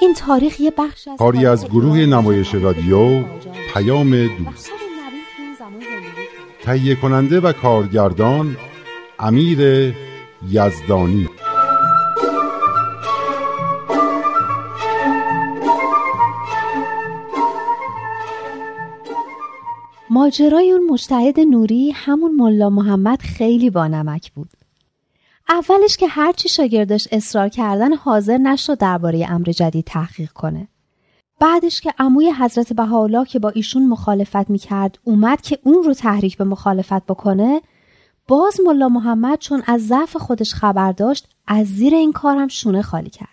این 0.00 0.14
تاریخ 0.14 0.60
یه 0.60 0.72
بخش 0.78 1.08
از 1.08 1.18
کاری 1.18 1.46
از 1.46 1.68
گروه 1.68 1.98
نمایش 1.98 2.54
رادیو 2.54 3.24
پیام 3.74 4.10
دوست. 4.10 4.70
تهیه 6.62 6.94
کننده 6.94 7.40
و 7.40 7.52
کارگردان 7.52 8.56
امیر 9.18 9.94
یزدانی. 10.48 11.28
ماجرای 20.10 20.70
اون 20.70 20.90
مجتهد 20.90 21.40
نوری 21.40 21.90
همون 21.90 22.36
ملا 22.36 22.70
محمد 22.70 23.20
خیلی 23.20 23.70
بانمک 23.70 24.32
بود. 24.32 24.57
اولش 25.48 25.96
که 25.96 26.08
هرچی 26.08 26.48
شاگردش 26.48 27.08
اصرار 27.12 27.48
کردن 27.48 27.92
حاضر 27.92 28.38
نشد 28.38 28.78
درباره 28.78 29.26
امر 29.30 29.46
جدید 29.52 29.84
تحقیق 29.84 30.32
کنه. 30.32 30.68
بعدش 31.40 31.80
که 31.80 31.94
عموی 31.98 32.30
حضرت 32.30 32.72
بهاءالله 32.72 33.24
که 33.24 33.38
با 33.38 33.48
ایشون 33.48 33.88
مخالفت 33.88 34.50
می‌کرد 34.50 34.98
اومد 35.04 35.40
که 35.40 35.58
اون 35.64 35.82
رو 35.82 35.94
تحریک 35.94 36.36
به 36.36 36.44
مخالفت 36.44 37.06
بکنه 37.06 37.62
باز 38.28 38.60
ملا 38.66 38.88
محمد 38.88 39.38
چون 39.38 39.62
از 39.66 39.86
ضعف 39.86 40.16
خودش 40.16 40.54
خبر 40.54 40.92
داشت 40.92 41.28
از 41.46 41.66
زیر 41.66 41.94
این 41.94 42.12
کارم 42.12 42.48
شونه 42.48 42.82
خالی 42.82 43.10
کرد. 43.10 43.28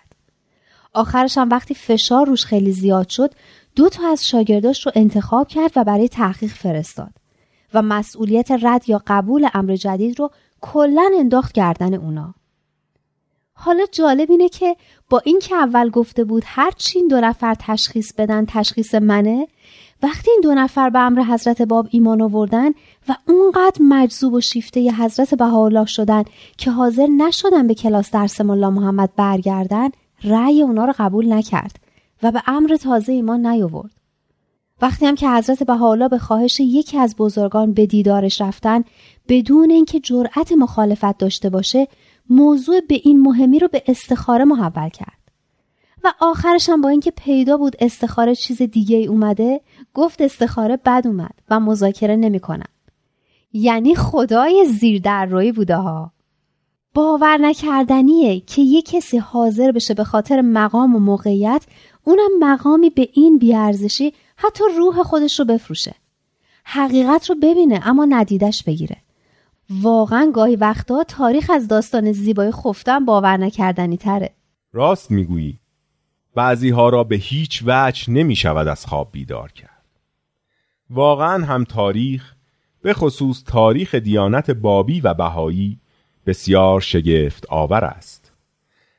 آخرش 0.94 1.38
هم 1.38 1.50
وقتی 1.50 1.74
فشار 1.74 2.28
روش 2.28 2.46
خیلی 2.46 2.72
زیاد 2.72 3.10
شد 3.10 3.34
دو 3.76 3.90
تا 3.90 4.12
از 4.12 4.28
شاگرداش 4.28 4.86
رو 4.86 4.92
انتخاب 4.96 5.48
کرد 5.48 5.72
و 5.76 5.84
برای 5.84 6.10
تحقیق 6.10 6.52
فرستاد 6.52 7.12
و 7.74 7.82
مسئولیت 7.82 8.52
رد 8.62 8.90
یا 8.90 9.02
قبول 9.08 9.48
امر 9.54 9.76
جدید 9.76 10.20
رو 10.20 10.32
کلا 10.74 11.12
انداخت 11.20 11.54
گردن 11.54 11.94
اونا. 11.94 12.34
حالا 13.54 13.86
جالب 13.92 14.32
اینه 14.32 14.50
که 14.50 14.76
با 15.10 15.22
اینکه 15.26 15.56
اول 15.56 15.90
گفته 15.90 16.24
بود 16.24 16.44
هر 16.46 16.72
چی 16.72 17.00
این 17.00 17.08
دو 17.08 17.22
نفر 17.22 17.56
تشخیص 17.60 18.14
بدن 18.14 18.46
تشخیص 18.46 18.96
منه 18.96 19.48
وقتی 20.04 20.32
این 20.32 20.42
دو 20.44 20.54
نفر 20.54 20.90
به 20.90 21.00
امر 21.00 21.22
حضرت 21.24 21.62
باب 21.62 21.88
ایمان 21.92 22.22
آوردن 22.22 22.70
و 23.10 23.16
اونقدر 23.28 23.82
مجذوب 23.82 24.34
و 24.34 24.42
شیفته 24.42 24.80
ی 24.80 24.92
حضرت 24.92 25.36
بهاءالله 25.36 25.86
شدن 25.86 26.24
که 26.58 26.72
حاضر 26.72 27.08
نشدن 27.08 27.68
به 27.68 27.74
کلاس 27.74 28.12
درس 28.12 28.42
ملا 28.42 28.70
محمد 28.70 29.10
برگردن 29.16 29.90
رأی 30.24 30.62
اونا 30.62 30.86
رو 30.86 30.94
قبول 30.98 31.34
نکرد 31.34 31.80
و 32.24 32.32
به 32.32 32.42
امر 32.48 32.76
تازه 32.76 33.14
ایمان 33.14 33.46
نیاورد. 33.46 33.92
وقتی 34.82 35.06
هم 35.06 35.16
که 35.16 35.30
حضرت 35.30 35.64
بهاءالله 35.64 36.08
به 36.08 36.18
خواهش 36.18 36.60
یکی 36.60 36.98
از 36.98 37.16
بزرگان 37.16 37.74
به 37.74 37.86
دیدارش 37.86 38.42
رفتن 38.42 38.84
بدون 39.28 39.72
اینکه 39.72 40.00
جرأت 40.00 40.52
مخالفت 40.52 41.18
داشته 41.18 41.50
باشه 41.50 41.88
موضوع 42.30 42.82
به 42.82 43.02
این 43.04 43.22
مهمی 43.22 43.60
رو 43.60 43.68
به 43.68 43.84
استخاره 43.88 44.46
محول 44.46 44.90
کرد. 44.90 45.26
و 46.04 46.14
آخرش 46.20 46.70
هم 46.70 46.82
با 46.82 46.90
اینکه 46.90 47.12
پیدا 47.12 47.58
بود 47.58 47.76
استخاره 47.80 48.36
چیز 48.36 48.62
دیگه 48.62 48.98
ای 48.98 49.08
اومده 49.08 49.62
گفت 49.94 50.22
استخاره 50.22 50.78
بد 50.78 51.02
اومد 51.06 51.34
و 51.50 51.60
مذاکره 51.60 52.16
نمی‌کنم. 52.16 52.70
یعنی 53.54 53.96
خدای 53.96 54.66
زیر 54.66 55.02
در 55.02 55.26
روی 55.26 55.52
بوده 55.52 55.76
ها. 55.76 56.12
باور 56.94 57.38
نکردنیه 57.38 58.40
که 58.40 58.62
یه 58.62 58.82
کسی 58.82 59.18
حاضر 59.18 59.72
بشه 59.72 59.94
به 59.94 60.04
خاطر 60.04 60.42
مقام 60.42 60.96
و 60.96 61.00
موقعیت 61.00 61.66
اونم 62.04 62.30
مقامی 62.40 62.90
به 62.90 63.10
این 63.14 63.38
بیارزشی 63.38 64.14
حتی 64.38 64.64
روح 64.78 65.04
خودش 65.04 65.40
رو 65.40 65.46
بفروشه. 65.46 65.96
حقیقت 66.64 67.30
رو 67.30 67.36
ببینه 67.36 67.80
اما 67.88 68.06
ندیدش 68.10 68.64
بگیره. 68.64 68.98
واقعا 69.70 70.32
گاهی 70.34 70.56
وقتا 70.56 71.04
تاریخ 71.04 71.52
از 71.54 71.68
داستان 71.68 72.12
زیبای 72.12 72.52
خفتن 72.52 73.06
باور 73.06 73.38
نکردنی 73.38 73.98
تره. 73.98 74.34
راست 74.74 75.12
می‌گویی. 75.12 75.60
بعضی 76.36 76.70
ها 76.70 76.90
را 76.90 77.04
به 77.04 77.16
هیچ 77.16 77.64
وجه 77.66 78.10
نمی 78.10 78.36
شود 78.36 78.68
از 78.68 78.86
خواب 78.86 79.10
بیدار 79.12 79.52
کرد. 79.52 79.86
واقعا 80.90 81.46
هم 81.46 81.64
تاریخ 81.64 82.36
به 82.82 82.94
خصوص 82.94 83.44
تاریخ 83.44 83.96
دیانت 83.96 84.52
بابی 84.52 85.02
و 85.02 85.14
بهایی 85.14 85.80
بسیار 86.26 86.82
شگفت 86.82 87.46
آور 87.50 87.86
است. 87.86 88.32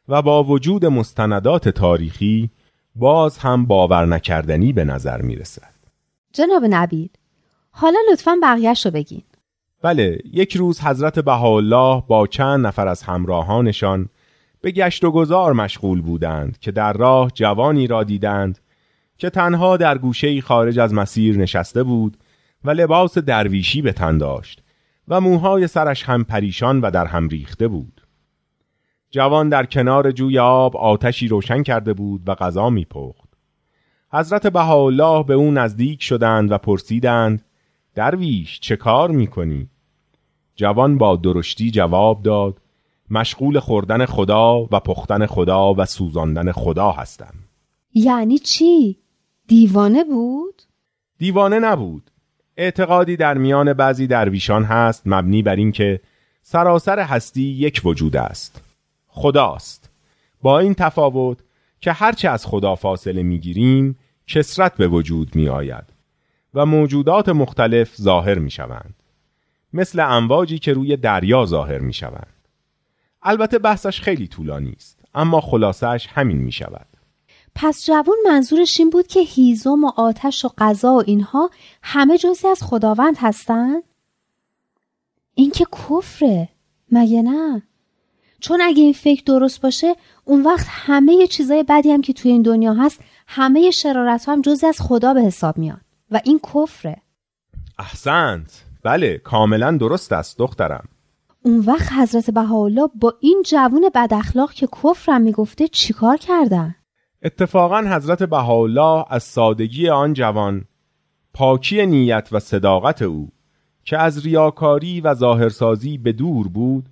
و 0.09 0.23
با 0.23 0.45
وجود 0.45 0.87
مستندات 0.87 1.69
تاریخی 1.69 2.51
باز 2.97 3.39
هم 3.39 3.67
باور 3.67 4.07
نکردنی 4.07 4.73
به 4.73 4.85
نظر 4.85 5.23
می 5.23 5.37
رسد. 5.37 5.77
جناب 6.33 6.63
نبیل 6.71 7.09
حالا 7.71 7.99
لطفا 8.13 8.37
بقیهش 8.43 8.87
رو 8.87 8.93
بگین 8.93 9.23
بله 9.83 10.19
یک 10.33 10.57
روز 10.57 10.81
حضرت 10.81 11.19
بهاءالله 11.19 12.03
با 12.09 12.27
چند 12.27 12.67
نفر 12.67 12.89
از 12.89 13.03
همراهانشان 13.03 14.09
به 14.61 14.71
گشت 14.71 15.05
و 15.05 15.11
گذار 15.11 15.53
مشغول 15.53 16.01
بودند 16.01 16.59
که 16.59 16.71
در 16.71 16.93
راه 16.93 17.31
جوانی 17.35 17.87
را 17.87 18.05
دیدند 18.05 18.59
که 19.19 19.31
تنها 19.31 19.77
در 19.77 19.99
گوشه 19.99 20.41
خارج 20.41 20.79
از 20.79 20.95
مسیر 20.95 21.39
نشسته 21.39 21.83
بود 21.83 22.17
و 22.65 22.71
لباس 22.71 23.19
درویشی 23.19 23.83
به 23.83 23.93
تن 23.93 24.19
داشت 24.19 24.63
و 25.09 25.21
موهای 25.21 25.67
سرش 25.67 26.03
هم 26.03 26.25
پریشان 26.25 26.81
و 26.81 26.91
در 26.91 27.07
هم 27.07 27.29
ریخته 27.29 27.69
بود 27.69 28.06
جوان 29.17 29.49
در 29.49 29.67
کنار 29.67 30.11
جوی 30.11 30.39
آب 30.39 30.77
آتشی 30.77 31.29
روشن 31.29 31.63
کرده 31.63 31.93
بود 31.93 32.23
و 32.27 32.35
غذا 32.35 32.71
میپخت 32.71 33.29
حضرت 34.13 34.47
بهاءالله 34.47 35.25
به 35.25 35.35
او 35.35 35.51
نزدیک 35.51 36.03
شدند 36.03 36.53
و 36.53 36.59
پرسیدند 36.59 37.45
درویش 37.95 38.61
چه 38.61 38.77
کار 38.77 39.11
می‌کنی؟ 39.11 39.69
جوان 40.57 40.99
با 40.99 41.17
درشتی 41.17 41.71
جواب 41.71 42.23
داد 42.23 42.61
مشغول 43.11 43.59
خوردن 43.59 44.07
خدا 44.07 44.69
و 44.73 44.81
پختن 44.81 45.27
خدا 45.27 45.75
و 45.75 45.85
سوزاندن 45.85 46.53
خدا 46.53 46.91
هستم 46.91 47.35
یعنی 47.95 48.39
چی؟ 48.39 48.99
دیوانه 49.49 50.05
بود؟ 50.05 50.63
دیوانه 51.19 51.59
نبود 51.59 52.11
اعتقادی 52.57 53.17
در 53.17 53.39
میان 53.39 53.73
بعضی 53.73 54.07
درویشان 54.07 54.65
هست 54.65 55.03
مبنی 55.07 55.43
بر 55.43 55.57
اینکه 55.57 56.01
سراسر 56.43 56.99
هستی 56.99 57.43
یک 57.43 57.81
وجود 57.85 58.17
است 58.17 58.66
خداست 59.17 59.91
با 60.43 60.59
این 60.59 60.75
تفاوت 60.75 61.39
که 61.81 61.93
هرچه 61.93 62.29
از 62.29 62.47
خدا 62.47 62.75
فاصله 62.75 63.23
می‌گیریم 63.23 63.99
کسرت 64.27 64.77
به 64.77 64.89
وجود 64.89 65.37
می 65.37 65.49
آید 65.49 65.85
و 66.55 66.67
موجودات 66.67 67.29
مختلف 67.29 67.97
ظاهر 67.97 68.39
می 68.39 68.51
شوند 68.51 68.95
مثل 69.73 70.01
امواجی 70.01 70.59
که 70.59 70.73
روی 70.73 70.97
دریا 70.97 71.47
ظاهر 71.47 71.79
می 71.79 71.93
شوند 71.93 72.49
البته 73.23 73.59
بحثش 73.59 74.01
خیلی 74.01 74.29
طولانی 74.29 74.73
است 74.73 75.01
اما 75.15 75.41
خلاصش 75.41 76.07
همین 76.11 76.39
می 76.39 76.53
شود 76.53 76.87
پس 77.55 77.87
جوون 77.87 78.17
منظورش 78.27 78.81
این 78.81 78.91
بود 78.91 79.07
که 79.07 79.21
هیزم 79.21 79.85
و 79.85 79.93
آتش 79.97 80.45
و 80.45 80.49
غذا 80.59 80.95
و 80.95 81.03
اینها 81.07 81.51
همه 81.83 82.19
جزی 82.19 82.49
از 82.49 82.63
خداوند 82.63 83.17
هستن؟ 83.19 83.75
این 85.35 85.51
که 85.51 85.65
کفره 85.65 86.49
مگه 86.93 87.23
نه؟ 87.23 87.63
چون 88.41 88.61
اگه 88.61 88.83
این 88.83 88.93
فکر 88.93 89.23
درست 89.27 89.61
باشه 89.61 89.95
اون 90.25 90.43
وقت 90.43 90.67
همه 90.71 91.27
چیزای 91.27 91.65
بدی 91.69 91.91
هم 91.91 92.03
که 92.03 92.13
توی 92.13 92.31
این 92.31 92.43
دنیا 92.43 92.75
هست 92.75 93.01
همه 93.27 93.71
شرارت 93.71 94.29
هم 94.29 94.43
جزی 94.43 94.67
از 94.67 94.81
خدا 94.81 95.15
به 95.15 95.23
حساب 95.23 95.59
میان. 95.59 95.81
و 96.11 96.21
این 96.25 96.41
کفره. 96.55 96.97
احسنت. 97.79 98.65
بله 98.83 99.19
کاملا 99.19 99.77
درست 99.77 100.13
است 100.13 100.39
دخترم. 100.39 100.89
اون 101.43 101.59
وقت 101.59 101.93
حضرت 101.93 102.31
بهاءالله 102.31 102.89
با 102.95 103.15
این 103.21 103.43
جوون 103.47 103.91
بد 103.95 104.15
اخلاق 104.15 104.53
که 104.53 104.67
کفرم 104.83 105.21
می‌گفته 105.21 105.69
چیکار 105.69 106.17
کردن؟ 106.17 106.75
اتفاقا 107.23 107.79
حضرت 107.79 108.23
بهاءالله 108.23 109.05
از 109.11 109.23
سادگی 109.23 109.89
آن 109.89 110.13
جوان 110.13 110.65
پاکی 111.35 111.87
نیت 111.87 112.29
و 112.33 112.41
صداقت 112.41 113.03
او 113.03 113.29
که 113.85 113.99
از 113.99 114.27
ریاکاری 114.27 115.01
و 115.01 115.15
ظاهرسازی 115.15 115.99
به 115.99 116.13
دور 116.13 116.49
بود 116.49 116.89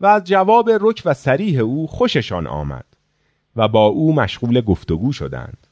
و 0.00 0.06
از 0.06 0.24
جواب 0.24 0.70
رک 0.80 1.02
و 1.04 1.14
سریح 1.14 1.60
او 1.60 1.86
خوششان 1.86 2.46
آمد 2.46 2.84
و 3.56 3.68
با 3.68 3.86
او 3.86 4.14
مشغول 4.14 4.60
گفتگو 4.60 5.12
شدند. 5.12 5.66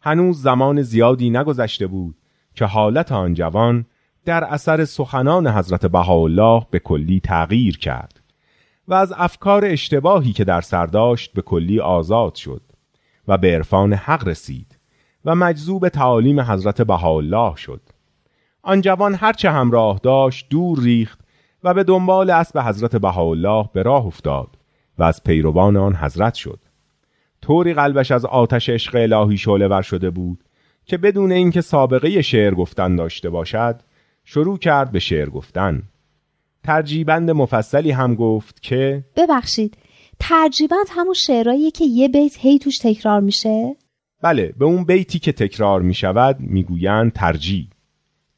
هنوز 0.00 0.42
زمان 0.42 0.82
زیادی 0.82 1.30
نگذشته 1.30 1.86
بود 1.86 2.14
که 2.54 2.64
حالت 2.64 3.12
آن 3.12 3.34
جوان 3.34 3.86
در 4.24 4.44
اثر 4.44 4.84
سخنان 4.84 5.46
حضرت 5.46 5.86
بهاءالله 5.86 6.66
به 6.70 6.78
کلی 6.78 7.20
تغییر 7.20 7.78
کرد 7.78 8.20
و 8.88 8.94
از 8.94 9.12
افکار 9.16 9.64
اشتباهی 9.64 10.32
که 10.32 10.44
در 10.44 10.60
سر 10.60 10.86
داشت 10.86 11.32
به 11.32 11.42
کلی 11.42 11.80
آزاد 11.80 12.34
شد 12.34 12.62
و 13.28 13.38
به 13.38 13.54
عرفان 13.54 13.92
حق 13.92 14.28
رسید 14.28 14.78
و 15.24 15.34
مجذوب 15.34 15.88
تعالیم 15.88 16.40
حضرت 16.40 16.82
بهاءالله 16.82 17.56
شد. 17.56 17.80
آن 18.62 18.80
جوان 18.80 19.14
هرچه 19.14 19.50
همراه 19.50 20.00
داشت 20.02 20.46
دور 20.50 20.80
ریخت 20.80 21.19
و 21.64 21.74
به 21.74 21.84
دنبال 21.84 22.30
اسب 22.30 22.58
حضرت 22.58 22.96
بهاءالله 22.96 23.68
به 23.72 23.82
راه 23.82 24.06
افتاد 24.06 24.48
و 24.98 25.02
از 25.02 25.24
پیروان 25.24 25.76
آن 25.76 25.96
حضرت 25.96 26.34
شد. 26.34 26.58
طوری 27.42 27.74
قلبش 27.74 28.10
از 28.10 28.24
آتش 28.24 28.68
عشق 28.68 28.94
الهی 28.94 29.36
شعله 29.36 29.68
ور 29.68 29.82
شده 29.82 30.10
بود 30.10 30.44
که 30.84 30.96
بدون 30.96 31.32
اینکه 31.32 31.60
سابقه 31.60 32.22
شعر 32.22 32.54
گفتن 32.54 32.96
داشته 32.96 33.30
باشد 33.30 33.80
شروع 34.24 34.58
کرد 34.58 34.92
به 34.92 34.98
شعر 34.98 35.28
گفتن. 35.30 35.82
ترجیبند 36.64 37.30
مفصلی 37.30 37.90
هم 37.90 38.14
گفت 38.14 38.62
که 38.62 39.04
ببخشید 39.16 39.76
ترجیبند 40.20 40.86
همون 40.90 41.14
شعرهاییه 41.14 41.70
که 41.70 41.84
یه 41.84 42.08
بیت 42.08 42.36
هی 42.38 42.58
توش 42.58 42.78
تکرار 42.78 43.20
میشه؟ 43.20 43.76
بله 44.22 44.54
به 44.58 44.64
اون 44.64 44.84
بیتی 44.84 45.18
که 45.18 45.32
تکرار 45.32 45.82
می 45.82 45.94
شود 45.94 46.36
می‌گویند 46.40 47.12
ترجیح 47.12 47.68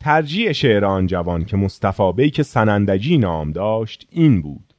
ترجیح 0.03 0.53
شعر 0.53 0.85
آن 0.85 1.07
جوان 1.07 1.45
که 1.45 1.57
مصطفی 1.57 2.13
بیک 2.13 2.43
سنندجی 2.43 3.19
نام 3.19 3.53
داشت 3.53 4.07
این 4.11 4.43
بود. 4.43 4.75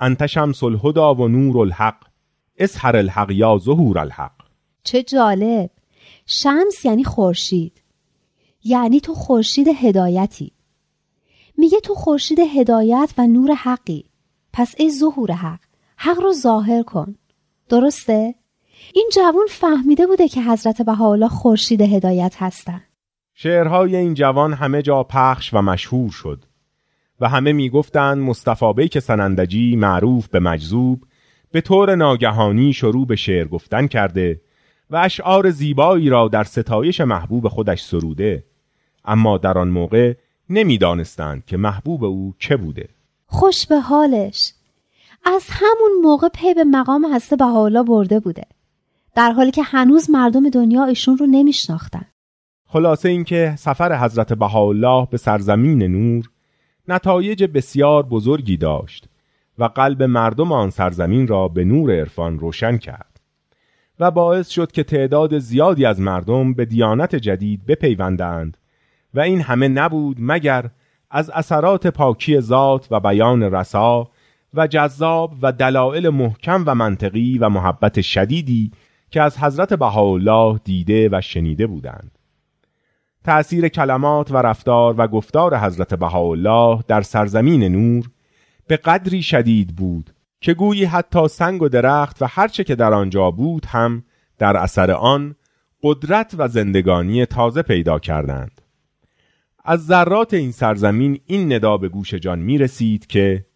انت 0.00 0.26
شمس 0.26 0.62
الهدا 0.62 1.14
و 1.14 1.28
نور 1.28 1.58
الحق 1.58 2.04
اسحر 2.58 2.96
الحق 2.96 3.30
یا 3.30 3.58
ظهور 3.58 3.98
الحق. 3.98 4.32
چه 4.84 5.02
جالب. 5.02 5.70
شمس 6.26 6.84
یعنی 6.84 7.04
خورشید. 7.04 7.82
یعنی 8.64 9.00
تو 9.00 9.14
خورشید 9.14 9.68
هدایتی. 9.68 10.52
میگه 11.58 11.80
تو 11.80 11.94
خورشید 11.94 12.38
هدایت 12.38 13.14
و 13.18 13.26
نور 13.26 13.54
حقی. 13.54 14.04
پس 14.52 14.74
ای 14.78 14.90
ظهور 14.90 15.32
حق 15.32 15.60
حق 15.96 16.20
رو 16.20 16.32
ظاهر 16.32 16.82
کن. 16.82 17.16
درسته؟ 17.68 18.34
این 18.94 19.10
جوان 19.14 19.46
فهمیده 19.50 20.06
بوده 20.06 20.28
که 20.28 20.42
حضرت 20.42 20.82
بهاءالله 20.82 21.28
خورشید 21.28 21.80
هدایت 21.80 22.34
هستن. 22.38 22.82
شعرهای 23.34 23.96
این 23.96 24.14
جوان 24.14 24.52
همه 24.52 24.82
جا 24.82 25.02
پخش 25.02 25.54
و 25.54 25.62
مشهور 25.62 26.10
شد 26.10 26.44
و 27.20 27.28
همه 27.28 27.52
می‌گفتند 27.52 28.18
مصطفی 28.18 28.72
بیک 28.72 28.98
سنندجی 28.98 29.76
معروف 29.76 30.28
به 30.28 30.40
مجذوب 30.40 31.04
به 31.52 31.60
طور 31.60 31.94
ناگهانی 31.94 32.72
شروع 32.72 33.06
به 33.06 33.16
شعر 33.16 33.46
گفتن 33.46 33.86
کرده 33.86 34.40
و 34.90 34.96
اشعار 34.96 35.50
زیبایی 35.50 36.08
را 36.08 36.28
در 36.28 36.44
ستایش 36.44 37.00
محبوب 37.00 37.48
خودش 37.48 37.82
سروده. 37.82 38.44
اما 39.04 39.38
در 39.38 39.58
آن 39.58 39.68
موقع 39.68 40.14
نمی‌دانستند 40.50 41.44
که 41.46 41.56
محبوب 41.56 42.04
او 42.04 42.34
چه 42.38 42.56
بوده. 42.56 42.88
خوش 43.26 43.66
به 43.66 43.80
حالش. 43.80 44.52
از 45.24 45.46
همون 45.50 45.90
موقع 46.02 46.28
پی 46.28 46.54
به 46.54 46.64
مقام 46.64 47.14
هسته 47.14 47.36
بهاءالله 47.36 47.82
برده 47.82 48.20
بوده. 48.20 48.44
در 49.14 49.32
حالی 49.32 49.50
که 49.50 49.62
هنوز 49.62 50.10
مردم 50.10 50.48
دنیا 50.48 50.84
ایشون 50.84 51.18
رو 51.18 51.26
نمیشناختن. 51.26 52.06
خلاصه 52.74 53.08
اینکه 53.08 53.54
سفر 53.58 54.04
حضرت 54.04 54.32
بهاءالله 54.32 55.08
به 55.10 55.16
سرزمین 55.16 55.82
نور 55.82 56.30
نتایج 56.88 57.44
بسیار 57.44 58.02
بزرگی 58.02 58.56
داشت 58.56 59.08
و 59.58 59.64
قلب 59.64 60.02
مردم 60.02 60.52
آن 60.52 60.70
سرزمین 60.70 61.26
را 61.26 61.48
به 61.48 61.64
نور 61.64 61.92
عرفان 61.92 62.38
روشن 62.38 62.76
کرد 62.76 63.20
و 64.00 64.10
باعث 64.10 64.48
شد 64.48 64.72
که 64.72 64.82
تعداد 64.82 65.38
زیادی 65.38 65.84
از 65.84 66.00
مردم 66.00 66.54
به 66.54 66.64
دیانت 66.64 67.16
جدید 67.16 67.66
بپیوندند 67.66 68.56
و 69.14 69.20
این 69.20 69.40
همه 69.40 69.68
نبود 69.68 70.16
مگر 70.20 70.70
از 71.10 71.30
اثرات 71.30 71.86
پاکی 71.86 72.40
ذات 72.40 72.86
و 72.90 73.00
بیان 73.00 73.42
رسا 73.42 74.10
و 74.54 74.66
جذاب 74.66 75.34
و 75.42 75.52
دلایل 75.52 76.08
محکم 76.08 76.64
و 76.66 76.74
منطقی 76.74 77.38
و 77.38 77.48
محبت 77.48 78.00
شدیدی 78.00 78.70
که 79.10 79.22
از 79.22 79.38
حضرت 79.38 79.74
بهاءالله 79.74 80.60
دیده 80.64 81.08
و 81.12 81.20
شنیده 81.20 81.66
بودند. 81.66 82.18
تأثیر 83.24 83.68
کلمات 83.68 84.30
و 84.30 84.36
رفتار 84.36 84.94
و 84.98 85.08
گفتار 85.08 85.58
حضرت 85.58 85.94
بهاءالله 85.94 86.84
در 86.88 87.02
سرزمین 87.02 87.62
نور 87.62 88.10
به 88.66 88.76
قدری 88.76 89.22
شدید 89.22 89.76
بود 89.76 90.14
که 90.40 90.54
گویی 90.54 90.84
حتی 90.84 91.28
سنگ 91.28 91.62
و 91.62 91.68
درخت 91.68 92.22
و 92.22 92.26
هرچه 92.26 92.64
که 92.64 92.74
در 92.74 92.94
آنجا 92.94 93.30
بود 93.30 93.66
هم 93.66 94.04
در 94.38 94.56
اثر 94.56 94.90
آن 94.90 95.34
قدرت 95.82 96.34
و 96.38 96.48
زندگانی 96.48 97.26
تازه 97.26 97.62
پیدا 97.62 97.98
کردند. 97.98 98.60
از 99.64 99.86
ذرات 99.86 100.34
این 100.34 100.52
سرزمین 100.52 101.20
این 101.26 101.52
ندا 101.52 101.76
به 101.76 101.88
گوش 101.88 102.14
جان 102.14 102.38
می 102.38 102.58
رسید 102.58 103.06
که 103.06 103.46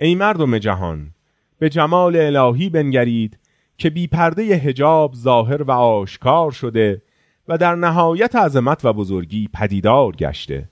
ای 0.00 0.14
مردم 0.14 0.58
جهان 0.58 1.10
به 1.58 1.68
جمال 1.68 2.16
الهی 2.16 2.70
بنگرید 2.70 3.38
که 3.78 3.90
بی 3.90 4.06
پرده 4.06 4.42
هجاب 4.42 5.14
ظاهر 5.14 5.62
و 5.62 5.70
آشکار 5.70 6.50
شده 6.50 7.02
و 7.48 7.58
در 7.58 7.74
نهایت 7.74 8.36
عظمت 8.36 8.84
و 8.84 8.92
بزرگی 8.92 9.48
پدیدار 9.54 10.16
گشته. 10.16 10.68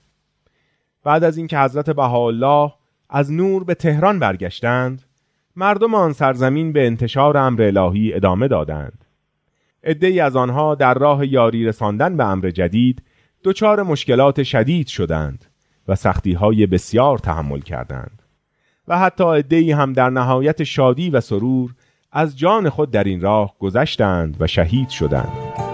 بعد 1.03 1.23
از 1.23 1.37
اینکه 1.37 1.59
حضرت 1.59 1.89
بهاءالله 1.89 2.73
از 3.09 3.31
نور 3.31 3.63
به 3.63 3.75
تهران 3.75 4.19
برگشتند 4.19 5.03
مردم 5.55 5.95
آن 5.95 6.13
سرزمین 6.13 6.73
به 6.73 6.85
انتشار 6.85 7.37
امر 7.37 7.61
الهی 7.61 8.13
ادامه 8.13 8.47
دادند. 8.47 9.05
عدهای 9.83 10.19
از 10.19 10.35
آنها 10.35 10.75
در 10.75 10.93
راه 10.93 11.27
یاری 11.27 11.65
رساندن 11.65 12.17
به 12.17 12.23
امر 12.23 12.49
جدید 12.49 13.03
دچار 13.43 13.83
مشکلات 13.83 14.43
شدید 14.43 14.87
شدند 14.87 15.45
و 15.87 15.95
سختی 15.95 16.33
های 16.33 16.65
بسیار 16.65 17.17
تحمل 17.17 17.59
کردند. 17.59 18.21
و 18.87 18.99
حتی 18.99 19.23
عدهای 19.23 19.71
هم 19.71 19.93
در 19.93 20.09
نهایت 20.09 20.63
شادی 20.63 21.09
و 21.09 21.21
سرور 21.21 21.75
از 22.11 22.37
جان 22.37 22.69
خود 22.69 22.91
در 22.91 23.03
این 23.03 23.21
راه 23.21 23.55
گذشتند 23.59 24.37
و 24.39 24.47
شهید 24.47 24.89
شدند. 24.89 25.72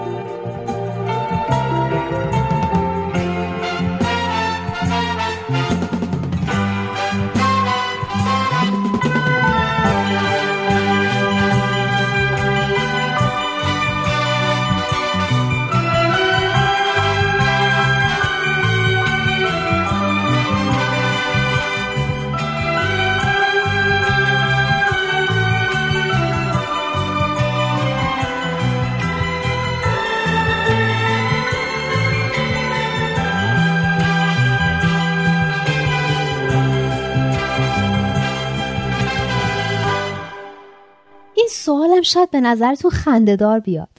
شاید 42.10 42.32
به 42.32 42.40
نظرتون 42.42 42.92
خندهدار 42.92 43.60
بیاد. 43.60 43.90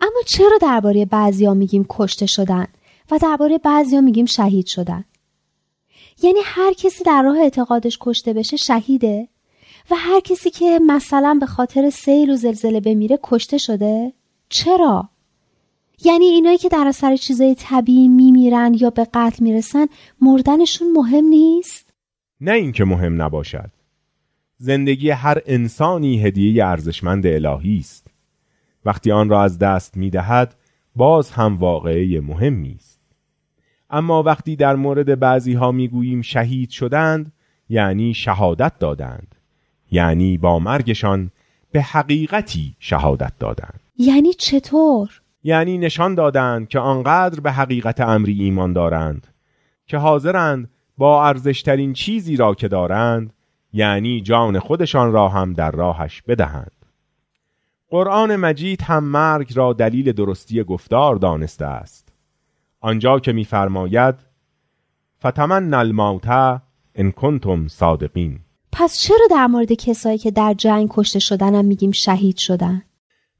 اما 0.00 0.22
چرا 0.26 0.58
درباره 0.62 1.04
بعضیا 1.04 1.54
میگیم 1.54 1.86
کشته 1.88 2.26
شدن 2.26 2.66
و 3.10 3.18
درباره 3.22 3.58
بعضیا 3.58 4.00
میگیم 4.00 4.26
شهید 4.26 4.66
شدن؟ 4.66 5.04
یعنی 6.22 6.40
هر 6.44 6.72
کسی 6.72 7.04
در 7.04 7.22
راه 7.22 7.38
اعتقادش 7.38 7.98
کشته 8.00 8.32
بشه 8.32 8.56
شهیده 8.56 9.28
و 9.90 9.94
هر 9.96 10.20
کسی 10.20 10.50
که 10.50 10.80
مثلا 10.86 11.36
به 11.40 11.46
خاطر 11.46 11.90
سیل 11.90 12.30
و 12.30 12.36
زلزله 12.36 12.80
بمیره 12.80 13.18
کشته 13.22 13.58
شده؟ 13.58 14.12
چرا؟ 14.48 15.08
یعنی 16.04 16.24
اینایی 16.24 16.58
که 16.58 16.68
در 16.68 16.86
اثر 16.86 17.16
چیزای 17.16 17.54
طبیعی 17.54 18.08
میمیرن 18.08 18.74
یا 18.80 18.90
به 18.90 19.06
قتل 19.14 19.44
می‌رسن 19.44 19.86
مردنشون 20.20 20.92
مهم 20.92 21.24
نیست؟ 21.24 21.90
نه 22.40 22.52
اینکه 22.52 22.84
مهم 22.84 23.22
نباشد. 23.22 23.70
زندگی 24.64 25.10
هر 25.10 25.40
انسانی 25.46 26.22
هدیه 26.22 26.64
ارزشمند 26.64 27.26
الهی 27.26 27.78
است. 27.78 28.06
وقتی 28.84 29.12
آن 29.12 29.28
را 29.28 29.42
از 29.42 29.58
دست 29.58 29.96
می 29.96 30.10
دهد 30.10 30.54
باز 30.96 31.30
هم 31.30 31.56
واقعه 31.56 32.20
مهمی 32.20 32.74
است. 32.78 33.00
اما 33.90 34.22
وقتی 34.22 34.56
در 34.56 34.76
مورد 34.76 35.18
بعضی 35.18 35.52
ها 35.52 35.72
می 35.72 35.88
گوییم 35.88 36.22
شهید 36.22 36.70
شدند 36.70 37.32
یعنی 37.68 38.14
شهادت 38.14 38.78
دادند. 38.78 39.34
یعنی 39.90 40.38
با 40.38 40.58
مرگشان 40.58 41.30
به 41.72 41.82
حقیقتی 41.82 42.76
شهادت 42.78 43.32
دادند. 43.38 43.80
یعنی 43.98 44.32
چطور؟ 44.32 45.20
یعنی 45.42 45.78
نشان 45.78 46.14
دادند 46.14 46.68
که 46.68 46.78
آنقدر 46.78 47.40
به 47.40 47.52
حقیقت 47.52 48.00
امری 48.00 48.42
ایمان 48.42 48.72
دارند 48.72 49.26
که 49.86 49.96
حاضرند 49.96 50.70
با 50.98 51.26
ارزشترین 51.26 51.92
چیزی 51.92 52.36
را 52.36 52.54
که 52.54 52.68
دارند 52.68 53.33
یعنی 53.76 54.20
جان 54.20 54.58
خودشان 54.58 55.12
را 55.12 55.28
هم 55.28 55.52
در 55.52 55.70
راهش 55.70 56.22
بدهند. 56.22 56.86
قرآن 57.88 58.36
مجید 58.36 58.82
هم 58.82 59.04
مرگ 59.04 59.52
را 59.56 59.72
دلیل 59.72 60.12
درستی 60.12 60.62
گفتار 60.62 61.16
دانسته 61.16 61.64
است. 61.64 62.12
آنجا 62.80 63.18
که 63.18 63.32
میفرماید 63.32 64.14
فتمن 65.26 65.74
الموت 65.74 66.28
ان 66.94 67.10
کنتم 67.10 67.68
صادقین. 67.68 68.40
پس 68.72 68.98
چرا 68.98 69.26
در 69.30 69.46
مورد 69.46 69.72
کسایی 69.72 70.18
که 70.18 70.30
در 70.30 70.54
جنگ 70.54 70.88
کشته 70.90 71.18
شدنم 71.18 71.64
میگیم 71.64 71.92
شهید 71.92 72.36
شدن؟ 72.36 72.82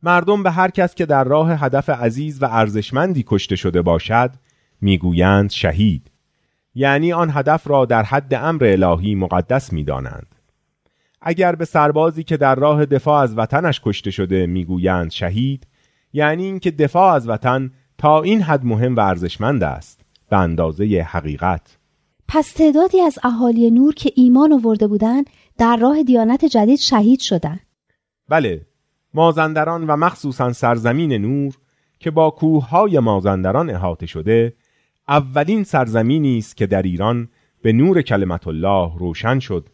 مردم 0.03 0.43
به 0.43 0.51
هر 0.51 0.71
کس 0.71 0.95
که 0.95 1.07
در 1.07 1.25
راه 1.25 1.65
هدف 1.65 1.91
عزیز 1.91 2.43
و 2.43 2.47
ارزشمندی 2.51 3.25
کشته 3.27 3.57
شده 3.57 3.83
باشد 3.83 4.31
می‌گویند 4.81 5.51
شهید. 5.51 6.11
یعنی 6.75 7.13
آن 7.13 7.31
هدف 7.31 7.67
را 7.67 7.85
در 7.85 8.03
حد 8.03 8.35
امر 8.35 8.65
الهی 8.65 9.15
مقدس 9.15 9.73
می‌دانند. 9.73 10.35
اگر 11.23 11.55
به 11.55 11.65
سربازی 11.65 12.25
که 12.25 12.37
در 12.37 12.55
راه 12.55 12.87
دفاع 12.87 13.23
از 13.23 13.39
وطنش 13.39 13.81
کشته 13.85 14.11
شده 14.11 14.47
می‌گویند 14.47 15.11
شهید 15.11 15.67
یعنی 16.13 16.45
اینکه 16.45 16.71
دفاع 16.71 17.15
از 17.15 17.29
وطن 17.29 17.71
تا 17.99 18.23
این 18.23 18.43
حد 18.43 18.65
مهم 18.65 18.97
و 18.97 19.01
ارزشمند 19.01 19.63
است 19.63 20.01
به 20.31 20.37
اندازه 20.37 21.07
حقیقت. 21.09 21.79
پس 22.29 22.53
تعدادی 22.53 23.01
از 23.01 23.19
اهالی 23.23 23.71
نور 23.71 23.95
که 23.95 24.13
ایمان 24.15 24.53
آورده 24.53 24.87
بودند 24.87 25.31
در 25.59 25.77
راه 25.77 26.03
دیانت 26.03 26.45
جدید 26.45 26.79
شهید 26.79 27.21
شدند. 27.21 27.61
بله 28.29 28.67
مازندران 29.15 29.87
و 29.87 29.97
مخصوصا 29.97 30.53
سرزمین 30.53 31.13
نور 31.13 31.59
که 31.99 32.11
با 32.11 32.31
کوههای 32.31 32.99
مازندران 32.99 33.71
احاطه 33.71 34.07
شده 34.07 34.53
اولین 35.09 35.65
سرزمینی 35.65 36.39
است 36.39 36.57
که 36.57 36.67
در 36.67 36.83
ایران 36.83 37.29
به 37.63 37.73
نور 37.73 38.03
کلمت 38.03 38.47
الله 38.47 38.99
روشن 38.99 39.39
شد 39.39 39.69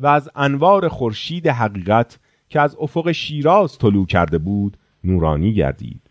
و 0.00 0.06
از 0.06 0.30
انوار 0.34 0.88
خورشید 0.88 1.46
حقیقت 1.46 2.18
که 2.48 2.60
از 2.60 2.76
افق 2.80 3.12
شیراز 3.12 3.78
طلوع 3.78 4.06
کرده 4.06 4.38
بود 4.38 4.76
نورانی 5.04 5.54
گردید. 5.54 6.10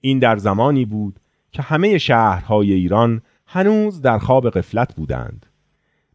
این 0.00 0.18
در 0.18 0.36
زمانی 0.36 0.84
بود 0.84 1.20
که 1.52 1.62
همه 1.62 1.98
شهرهای 1.98 2.72
ایران 2.72 3.22
هنوز 3.46 4.00
در 4.02 4.18
خواب 4.18 4.50
قفلت 4.50 4.94
بودند. 4.94 5.46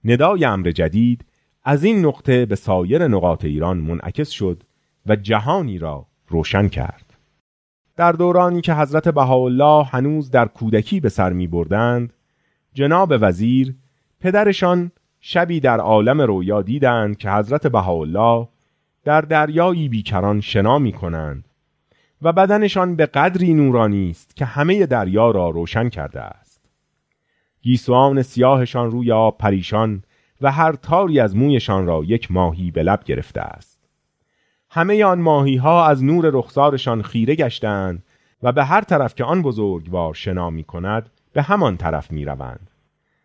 ندای 0.03 0.45
امر 0.45 0.71
جدید 0.71 1.25
از 1.63 1.83
این 1.83 2.05
نقطه 2.05 2.45
به 2.45 2.55
سایر 2.55 3.07
نقاط 3.07 3.45
ایران 3.45 3.77
منعکس 3.77 4.29
شد 4.29 4.63
و 5.05 5.15
جهانی 5.15 5.77
را 5.77 6.07
روشن 6.27 6.67
کرد. 6.67 7.06
در 7.97 8.11
دورانی 8.11 8.61
که 8.61 8.73
حضرت 8.73 9.09
بهاءالله 9.09 9.85
هنوز 9.85 10.31
در 10.31 10.45
کودکی 10.45 10.99
به 10.99 11.09
سر 11.09 11.33
می 11.33 11.47
بردند 11.47 12.13
جناب 12.73 13.13
وزیر 13.21 13.75
پدرشان 14.19 14.91
شبی 15.19 15.59
در 15.59 15.79
عالم 15.79 16.21
رویا 16.21 16.61
دیدند 16.61 17.17
که 17.17 17.31
حضرت 17.31 17.67
بهاءالله 17.67 18.47
در 19.03 19.21
دریایی 19.21 19.89
بیکران 19.89 20.41
شنا 20.41 20.79
می 20.79 20.91
کنند 20.91 21.43
و 22.21 22.33
بدنشان 22.33 22.95
به 22.95 23.05
قدری 23.05 23.53
نورانی 23.53 24.09
است 24.09 24.35
که 24.35 24.45
همه 24.45 24.85
دریا 24.85 25.31
را 25.31 25.49
روشن 25.49 25.89
کرده 25.89 26.21
است. 26.21 26.61
گیسوان 27.61 28.21
سیاهشان 28.21 28.91
روی 28.91 29.11
آب 29.11 29.37
پریشان 29.37 30.03
و 30.41 30.51
هر 30.51 30.71
تاری 30.71 31.19
از 31.19 31.35
مویشان 31.35 31.85
را 31.85 32.03
یک 32.03 32.31
ماهی 32.31 32.71
به 32.71 32.83
لب 32.83 33.03
گرفته 33.03 33.41
است. 33.41 33.76
همه 34.69 35.03
آن 35.03 35.21
ماهی 35.21 35.55
ها 35.55 35.87
از 35.87 36.03
نور 36.03 36.29
رخسارشان 36.33 37.01
خیره 37.01 37.35
گشتند 37.35 38.03
و 38.43 38.51
به 38.51 38.63
هر 38.63 38.81
طرف 38.81 39.15
که 39.15 39.23
آن 39.23 39.41
بزرگوار 39.41 40.13
شنا 40.13 40.49
می 40.49 40.63
کند 40.63 41.09
به 41.33 41.41
همان 41.41 41.77
طرف 41.77 42.11
می 42.11 42.25
روند 42.25 42.69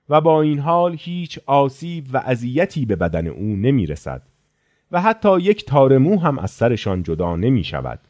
و 0.08 0.20
با 0.20 0.42
این 0.42 0.58
حال 0.58 0.96
هیچ 0.98 1.40
آسیب 1.46 2.06
و 2.12 2.22
اذیتی 2.26 2.86
به 2.86 2.96
بدن 2.96 3.26
او 3.26 3.56
نمی 3.56 3.86
رسد 3.86 4.22
و 4.92 5.00
حتی 5.00 5.40
یک 5.40 5.66
تار 5.66 5.98
مو 5.98 6.20
هم 6.20 6.38
از 6.38 6.50
سرشان 6.50 7.02
جدا 7.02 7.36
نمی 7.36 7.64
شود 7.64 8.00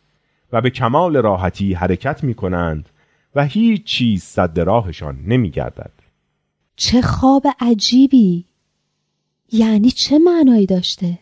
و 0.53 0.61
به 0.61 0.71
کمال 0.71 1.17
راحتی 1.17 1.75
حرکت 1.75 2.25
می 2.25 2.35
کنند 2.35 2.89
و 3.35 3.45
هیچ 3.45 3.85
چیز 3.85 4.23
صد 4.23 4.61
راهشان 4.61 5.19
نمی 5.27 5.51
گردد. 5.51 5.93
چه 6.77 7.03
خواب 7.03 7.43
عجیبی 7.61 8.45
یعنی 9.53 9.91
چه 9.91 10.19
معنایی 10.19 10.67
داشته؟ 10.67 11.19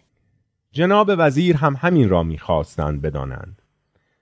جناب 0.72 1.10
وزیر 1.18 1.56
هم 1.56 1.76
همین 1.80 2.08
را 2.08 2.22
می‌خواستند 2.22 3.02
بدانند. 3.02 3.62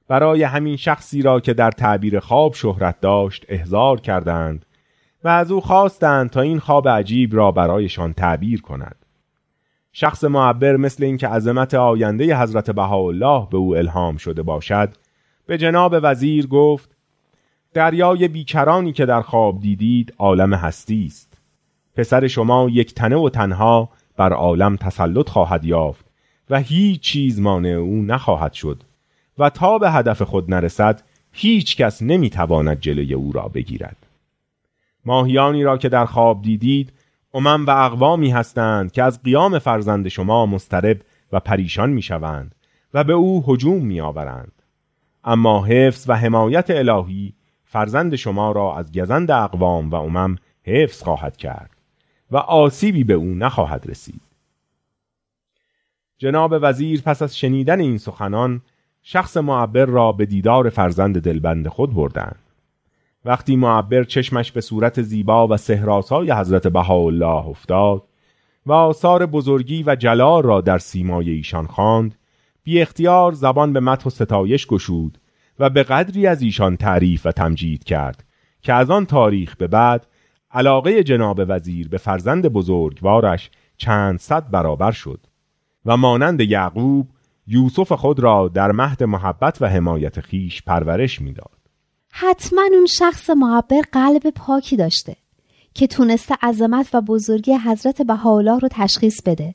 برای 0.09 0.43
همین 0.43 0.77
شخصی 0.77 1.23
را 1.23 1.41
که 1.41 1.55
در 1.55 1.71
تعبیر 1.71 2.21
خواب 2.21 2.55
شهرت 2.55 3.01
داشت 3.01 3.45
احضار 3.49 4.01
کردند 4.01 4.67
و 5.25 5.29
از 5.29 5.51
او 5.51 5.61
خواستند 5.61 6.31
تا 6.31 6.41
این 6.41 6.59
خواب 6.59 6.89
عجیب 6.89 7.37
را 7.37 7.53
برایشان 7.53 8.13
تعبیر 8.13 8.63
کند. 8.63 8.97
شخص 9.93 10.25
معبر 10.25 10.77
مثل 10.77 11.05
اینکه 11.05 11.29
عظمت 11.29 11.75
آینده 11.75 12.37
حضرت 12.37 12.71
بهاءالله 12.71 13.49
به 13.51 13.57
او 13.57 13.77
الهام 13.77 14.17
شده 14.17 14.43
باشد 14.43 14.89
به 15.47 15.59
جناب 15.59 15.95
وزیر 16.03 16.47
گفت 16.47 16.97
دریای 17.75 18.29
بیکرانی 18.29 18.93
که 18.93 19.07
در 19.07 19.21
خواب 19.21 19.61
دیدید 19.61 20.15
عالم 20.19 20.55
هستی 20.55 21.07
است. 21.07 21.41
پسر 21.95 22.27
شما 22.27 22.69
یک 22.71 22.95
تنه 22.95 23.17
و 23.17 23.29
تنها 23.29 23.89
بر 24.17 24.33
عالم 24.33 24.77
تسلط 24.77 25.29
خواهد 25.29 25.65
یافت. 25.65 26.08
و 26.51 26.61
هیچ 26.61 27.01
چیز 27.01 27.41
مانع 27.41 27.69
او 27.69 28.03
نخواهد 28.03 28.53
شد 28.53 28.83
و 29.39 29.51
تا 29.51 29.79
به 29.79 29.91
هدف 29.91 30.23
خود 30.23 30.55
نرسد 30.55 31.03
هیچ 31.33 31.77
کس 31.77 32.03
نمی‌تواند 32.03 32.81
جلوی 32.81 33.15
او 33.15 33.33
را 33.33 33.49
بگیرد. 33.49 33.97
ماهیانی 35.05 35.63
را 35.63 35.79
که 35.79 35.89
در 35.89 36.05
خواب 36.05 36.43
دیدید 36.43 36.93
امم 37.35 37.67
و 37.67 37.71
اقوامی 37.71 38.31
هستند 38.31 38.93
که 38.93 39.03
از 39.03 39.23
قیام 39.23 39.59
فرزند 39.59 40.09
شما 40.09 40.47
مسترب 40.47 41.01
و 41.33 41.41
پریشان 41.41 41.91
می‌شوند 41.91 42.55
و 42.95 43.05
به 43.05 43.13
او 43.13 43.45
هجوم 43.49 43.87
میآورند. 43.87 44.53
اما 45.25 45.65
حفظ 45.65 46.05
و 46.09 46.17
حمایت 46.17 46.71
الهی 46.71 47.33
فرزند 47.65 48.17
شما 48.17 48.53
را 48.53 48.77
از 48.77 48.93
گزند 48.93 49.31
اقوام 49.31 49.91
و 49.91 49.95
امم 49.95 50.37
حفظ 50.65 51.03
خواهد 51.03 51.37
کرد 51.37 51.71
و 52.31 52.37
آسیبی 52.37 53.05
به 53.05 53.15
او 53.15 53.25
نخواهد 53.25 53.85
رسید. 53.89 54.28
جناب 56.19 56.55
وزیر 56.63 57.03
پس 57.03 57.23
از 57.23 57.39
شنیدن 57.39 57.81
این 57.81 57.99
سخنان 57.99 58.63
شخص 59.03 59.37
معبر 59.37 59.85
را 59.85 60.13
به 60.13 60.27
دیدار 60.27 60.69
فرزند 60.69 61.21
دلبند 61.21 61.69
خود 61.69 61.95
بردند. 61.95 62.39
وقتی 63.25 63.57
معبر 63.57 64.05
چشمش 64.05 64.53
به 64.53 64.61
صورت 64.61 65.03
زیبا 65.03 65.49
و 65.49 65.57
سهراسای 65.57 66.33
حضرت 66.33 66.67
بهاءالله 66.67 67.47
افتاد 67.49 68.03
و 68.67 68.73
آثار 68.73 69.27
بزرگی 69.27 69.83
و 69.87 69.95
جلال 69.95 70.43
را 70.43 70.61
در 70.61 70.79
سیمای 70.79 71.31
ایشان 71.31 71.67
خواند 71.67 72.15
بی 72.65 72.83
اختیار 72.83 73.33
زبان 73.33 73.73
به 73.73 73.81
مدح 73.81 74.05
و 74.05 74.11
ستایش 74.11 74.67
گشود 74.67 75.19
و 75.59 75.71
به 75.71 75.83
قدری 75.83 76.27
از 76.27 76.43
ایشان 76.43 76.77
تعریف 76.77 77.27
و 77.27 77.33
تمجید 77.33 77.85
کرد 77.85 78.25
که 78.63 78.73
از 78.73 78.91
آن 78.91 79.07
تاریخ 79.07 79.57
به 79.57 79.67
بعد 79.67 80.07
علاقه 80.51 81.03
جناب 81.03 81.41
وزیر 81.49 81.89
به 81.89 81.99
فرزند 81.99 82.49
بزرگوارش 82.49 83.51
چند 83.77 84.19
صد 84.19 84.51
برابر 84.51 84.91
شد. 84.91 85.21
و 85.89 85.97
مانند 85.97 86.41
یعقوب 86.41 87.07
یوسف 87.47 87.93
خود 87.93 88.21
را 88.21 88.49
در 88.49 88.73
مهد 88.73 89.03
محبت 89.03 89.63
و 89.63 89.67
حمایت 89.67 90.21
خیش 90.21 90.63
پرورش 90.63 91.21
می‌داد. 91.21 91.59
حتما 92.11 92.63
اون 92.73 92.87
شخص 92.87 93.31
معبر 93.31 93.81
قلب 93.93 94.31
پاکی 94.31 94.77
داشته 94.77 95.17
که 95.75 95.87
تونسته 95.87 96.35
عظمت 96.43 96.89
و 96.93 97.01
بزرگی 97.01 97.55
حضرت 97.55 98.03
بهاءالله 98.03 98.59
رو 98.59 98.69
تشخیص 98.73 99.23
بده. 99.23 99.55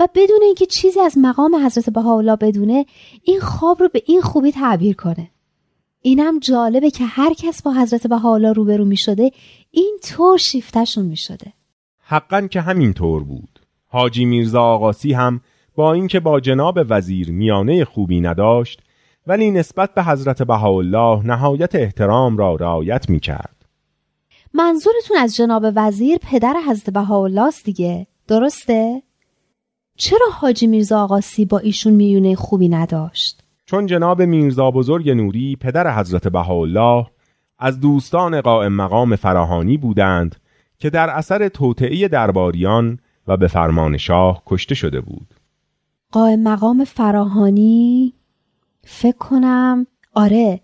و 0.00 0.08
بدون 0.14 0.40
اینکه 0.42 0.66
چیزی 0.66 1.00
از 1.00 1.18
مقام 1.18 1.66
حضرت 1.66 1.90
بهاءالله 1.90 2.36
بدونه 2.36 2.86
این 3.22 3.40
خواب 3.40 3.80
رو 3.80 3.88
به 3.92 4.02
این 4.06 4.20
خوبی 4.20 4.52
تعبیر 4.52 4.96
کنه. 4.96 5.30
اینم 6.00 6.38
جالبه 6.38 6.90
که 6.90 7.04
هر 7.04 7.34
کس 7.34 7.62
با 7.62 7.72
حضرت 7.72 8.06
بهاءالله 8.06 8.52
روبرو 8.52 8.84
می 8.84 8.96
شده 8.96 9.30
این 9.70 9.98
طور 10.02 10.38
شیفتشون 10.38 11.04
می 11.04 11.16
شده 11.16 11.52
حقا 11.98 12.40
که 12.40 12.60
همین 12.60 12.92
طور 12.92 13.24
بود. 13.24 13.53
حاجی 13.94 14.24
میرزا 14.24 14.62
آقاسی 14.62 15.12
هم 15.12 15.40
با 15.74 15.92
اینکه 15.92 16.20
با 16.20 16.40
جناب 16.40 16.78
وزیر 16.88 17.32
میانه 17.32 17.84
خوبی 17.84 18.20
نداشت 18.20 18.82
ولی 19.26 19.50
نسبت 19.50 19.94
به 19.94 20.04
حضرت 20.04 20.42
بهاءالله 20.42 21.26
نهایت 21.26 21.74
احترام 21.74 22.36
را 22.36 22.54
رعایت 22.54 23.10
می 23.10 23.20
کرد. 23.20 23.66
منظورتون 24.54 25.16
از 25.16 25.36
جناب 25.36 25.64
وزیر 25.76 26.18
پدر 26.18 26.54
حضرت 26.68 26.90
بهاءالله 26.90 27.42
است 27.42 27.64
دیگه 27.64 28.06
درسته؟ 28.28 29.02
چرا 29.96 30.26
حاجی 30.32 30.66
میرزا 30.66 31.02
آقاسی 31.02 31.44
با 31.44 31.58
ایشون 31.58 31.92
میونه 31.92 32.34
خوبی 32.34 32.68
نداشت؟ 32.68 33.42
چون 33.66 33.86
جناب 33.86 34.22
میرزا 34.22 34.70
بزرگ 34.70 35.10
نوری 35.10 35.56
پدر 35.56 36.00
حضرت 36.00 36.28
بهاءالله 36.28 37.06
از 37.58 37.80
دوستان 37.80 38.40
قائم 38.40 38.72
مقام 38.72 39.16
فراهانی 39.16 39.76
بودند 39.76 40.36
که 40.78 40.90
در 40.90 41.10
اثر 41.10 41.48
توطعه 41.48 42.08
درباریان 42.08 42.98
و 43.28 43.36
به 43.36 43.46
فرمان 43.46 43.96
شاه 43.96 44.42
کشته 44.46 44.74
شده 44.74 45.00
بود. 45.00 45.34
قائم 46.12 46.42
مقام 46.42 46.84
فراهانی؟ 46.84 48.14
فکر 48.84 49.16
کنم 49.16 49.86
آره. 50.14 50.60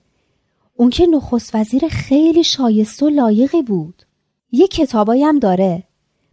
اون 0.74 0.90
که 0.90 1.06
نخست 1.06 1.54
وزیر 1.54 1.88
خیلی 1.88 2.44
شایسته 2.44 3.06
و 3.06 3.08
لایقی 3.08 3.62
بود. 3.62 4.02
یه 4.52 4.68
کتابایی 4.68 5.22
هم 5.22 5.38
داره. 5.38 5.82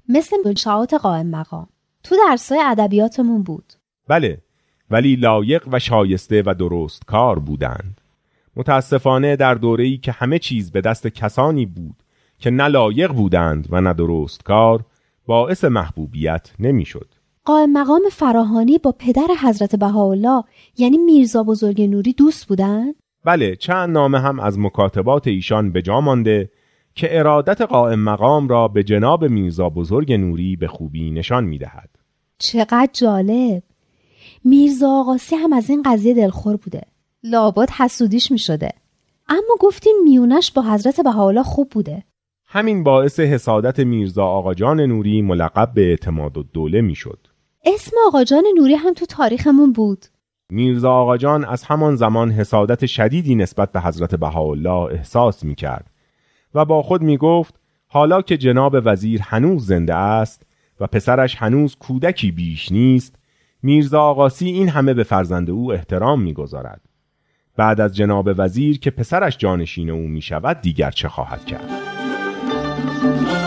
مثل 0.10 0.38
منشعات 0.46 0.94
قائم 0.94 1.28
مقام. 1.28 1.68
تو 2.04 2.16
درسای 2.30 2.62
ادبیاتمون 2.66 3.44
بود. 3.44 3.74
بله 4.08 4.42
ولی 4.92 5.16
لایق 5.16 5.68
و 5.72 5.80
شایسته 5.80 6.44
و 6.46 6.54
درست 6.54 7.06
کار 7.06 7.40
بودند. 7.40 8.02
متاسفانه 8.56 9.36
در 9.36 9.56
دوره‌ای 9.56 9.98
که 9.98 10.12
همه 10.12 10.40
چیز 10.40 10.72
به 10.72 10.82
دست 10.82 11.08
کسانی 11.08 11.66
بود 11.66 11.96
که 12.40 12.50
نه 12.50 12.68
لایق 12.68 13.12
بودند 13.12 13.68
و 13.72 13.82
نه 13.82 13.94
درست 13.94 14.44
کار 14.44 14.86
باعث 15.28 15.64
محبوبیت 15.64 16.52
نمی‌شد. 16.60 17.14
قائم 17.46 17.72
مقام 17.72 18.02
فراهانی 18.12 18.78
با 18.78 18.96
پدر 19.00 19.28
حضرت 19.42 19.76
بهاءالله 19.76 20.44
یعنی 20.78 20.98
میرزا 20.98 21.44
بزرگ 21.44 21.82
نوری 21.82 22.14
دوست 22.14 22.48
بودن؟ 22.48 22.94
بله 23.26 23.56
چند 23.56 23.90
نامه 23.90 24.20
هم 24.20 24.40
از 24.40 24.60
مکاتبات 24.60 25.28
ایشان 25.28 25.72
به 25.72 25.82
جا 25.82 26.02
مانده 26.02 26.52
که 26.96 27.20
ارادت 27.20 27.62
قائم 27.62 28.00
مقام 28.00 28.48
را 28.48 28.68
به 28.68 28.84
جناب 28.84 29.26
میرزا 29.26 29.70
بزرگ 29.70 30.14
نوری 30.14 30.56
به 30.56 30.68
خوبی 30.68 31.12
نشان 31.12 31.44
می 31.44 31.58
دهد. 31.58 31.90
چقدر 32.38 32.90
جالب 32.94 33.64
میرزا 34.44 34.90
آقاسی 34.90 35.36
هم 35.36 35.54
از 35.54 35.70
این 35.70 35.84
قضیه 35.86 36.14
دلخور 36.14 36.58
بوده 36.58 36.82
لابد 37.24 37.70
حسودیش 37.70 38.32
می 38.32 38.40
شده 38.40 38.70
اما 39.30 39.56
گفتیم 39.60 39.96
میونش 40.04 40.52
با 40.52 40.62
حضرت 40.62 41.02
بهاءالله 41.02 41.44
خوب 41.44 41.70
بوده 41.70 42.04
همین 42.50 42.84
باعث 42.84 43.20
حسادت 43.20 43.80
میرزا 43.80 44.26
آقاجان 44.26 44.82
نوری 44.82 45.22
ملقب 45.22 45.72
به 45.74 45.90
اعتماد 45.90 46.38
و 46.38 46.44
دوله 46.44 46.82
می 46.82 46.96
شد. 46.96 47.28
اسم 47.66 47.92
آقاجان 48.08 48.44
نوری 48.58 48.76
هم 48.76 48.94
تو 48.94 49.06
تاریخمون 49.06 49.74
بود. 49.74 50.06
میرزا 50.50 50.92
آقاجان 50.92 51.46
از 51.46 51.64
همان 51.64 51.96
زمان 51.96 52.32
حسادت 52.32 52.86
شدیدی 52.86 53.36
نسبت 53.36 53.72
به 53.72 53.82
حضرت 53.82 54.16
بهاءالله 54.16 54.70
احساس 54.70 55.44
می 55.44 55.56
کرد 55.56 55.92
و 56.54 56.66
با 56.66 56.82
خود 56.82 57.02
می 57.02 57.18
گفت 57.18 57.60
حالا 57.88 58.22
که 58.22 58.38
جناب 58.38 58.76
وزیر 58.86 59.22
هنوز 59.24 59.66
زنده 59.66 59.96
است 59.96 60.46
و 60.80 60.88
پسرش 60.88 61.36
هنوز 61.36 61.76
کودکی 61.76 62.32
بیش 62.32 62.72
نیست 62.72 63.16
میرزا 63.64 64.02
آقاسی 64.02 64.46
این 64.46 64.70
همه 64.70 64.94
به 64.94 65.04
فرزند 65.04 65.50
او 65.50 65.74
احترام 65.74 66.22
می‌گذارد. 66.22 66.82
بعد 67.58 67.82
از 67.82 67.96
جناب 67.96 68.30
وزیر 68.38 68.80
که 68.80 68.92
پسرش 68.92 69.38
جانشین 69.38 69.90
او 69.90 70.08
می 70.08 70.22
شود 70.22 70.62
دیگر 70.62 70.92
چه 70.92 71.10
خواهد 71.10 71.46
کرد؟ 71.46 71.87
Thank 73.00 73.28
you. 73.28 73.47